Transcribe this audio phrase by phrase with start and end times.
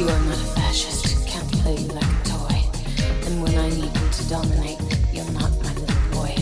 [0.00, 2.56] You are not a fascist, can't play like a toy.
[3.26, 4.80] And when I need you to dominate,
[5.12, 6.32] you're not my little boy.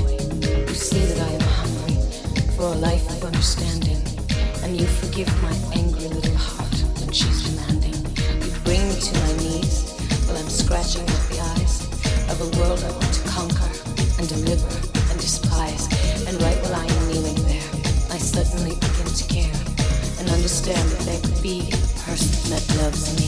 [0.47, 1.99] You see that I am hungry
[2.55, 3.99] for a life of understanding,
[4.63, 6.71] and you forgive my angry little heart
[7.03, 7.99] when she's demanding.
[8.47, 9.91] You bring me to my knees
[10.31, 11.83] while I'm scratching at the eyes
[12.31, 13.73] of a world I want to conquer
[14.23, 14.71] and deliver
[15.11, 15.91] and despise.
[16.31, 17.71] And right while I am kneeling there,
[18.15, 19.59] I suddenly begin to care
[20.23, 23.28] and understand that there could be a person that loves me.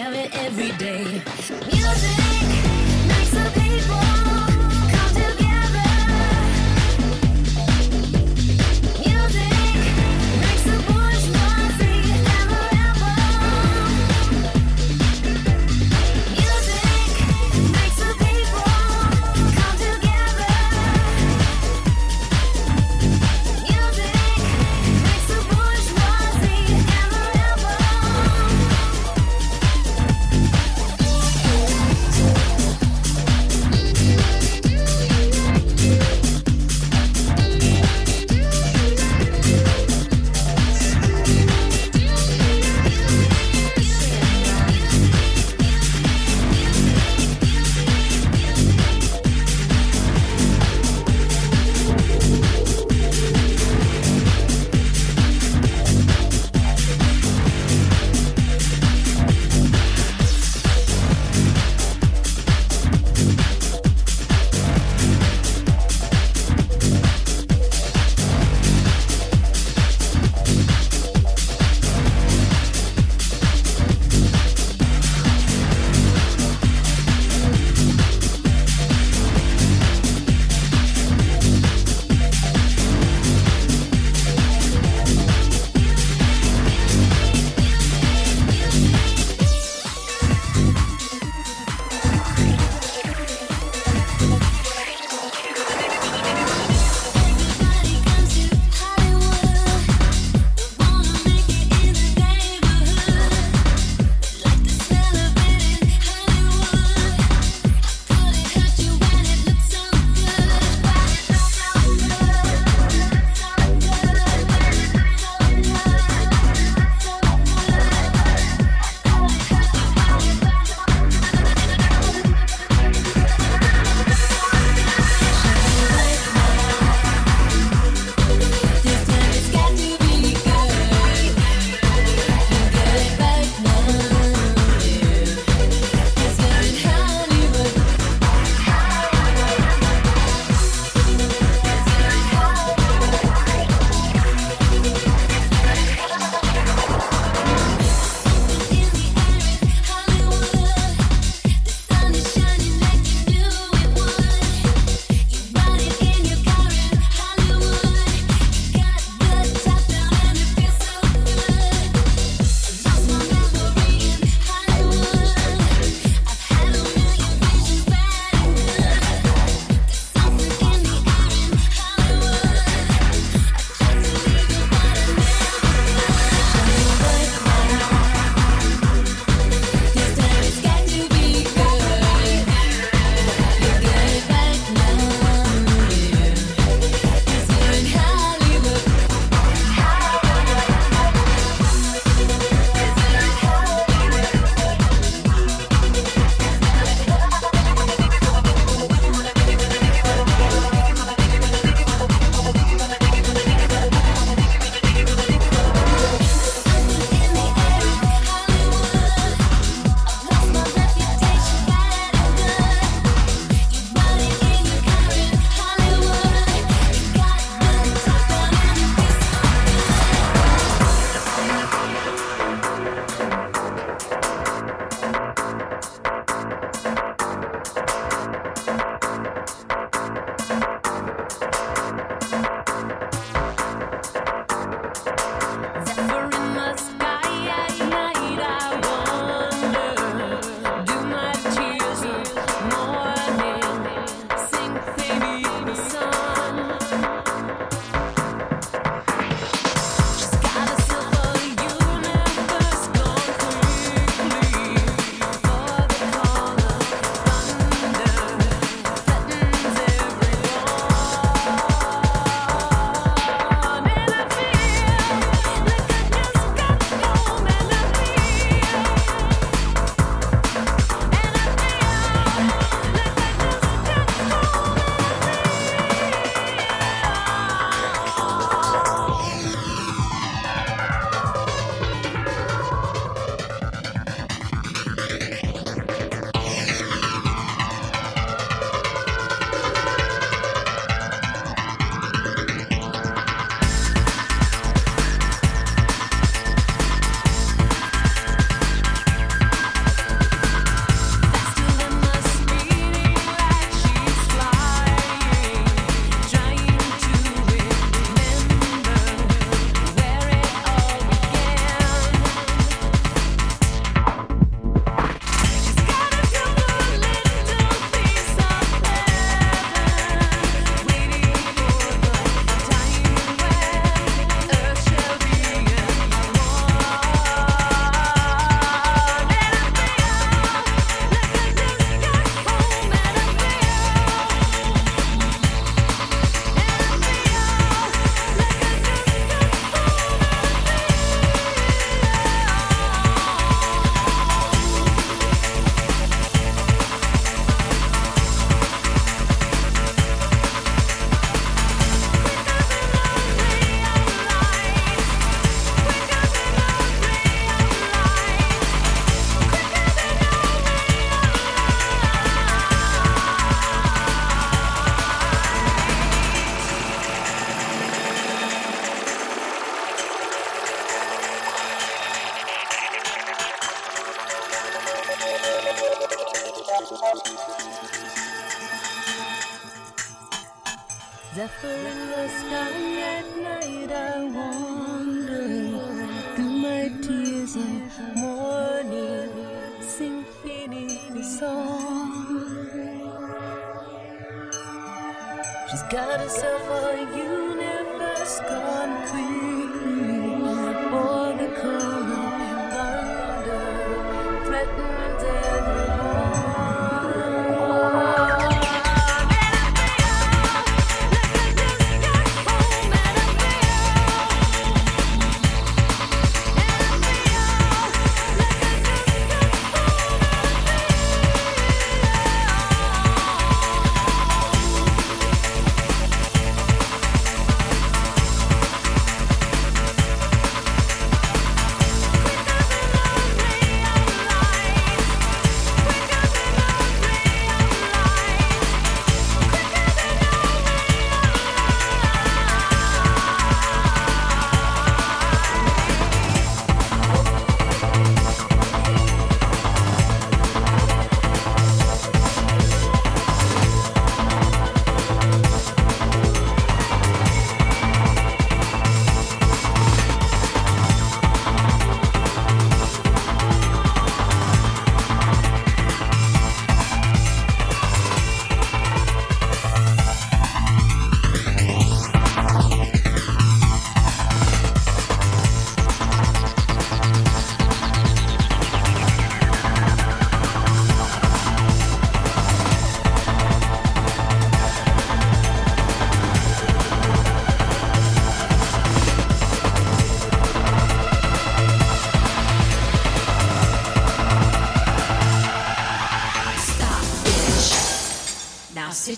[0.00, 1.22] have it every day.
[1.66, 2.19] Music.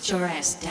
[0.09, 0.62] Your ass.